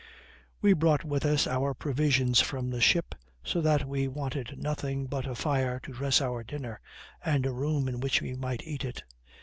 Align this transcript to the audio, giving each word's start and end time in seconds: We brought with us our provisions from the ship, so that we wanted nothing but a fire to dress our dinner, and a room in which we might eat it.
We 0.63 0.73
brought 0.73 1.03
with 1.03 1.23
us 1.27 1.45
our 1.45 1.75
provisions 1.75 2.41
from 2.41 2.71
the 2.71 2.81
ship, 2.81 3.13
so 3.43 3.61
that 3.61 3.87
we 3.87 4.07
wanted 4.07 4.57
nothing 4.57 5.05
but 5.05 5.27
a 5.27 5.35
fire 5.35 5.79
to 5.81 5.93
dress 5.93 6.21
our 6.21 6.43
dinner, 6.43 6.81
and 7.23 7.45
a 7.45 7.51
room 7.53 7.87
in 7.87 7.99
which 7.99 8.19
we 8.19 8.33
might 8.33 8.63
eat 8.63 8.83
it. 8.83 9.03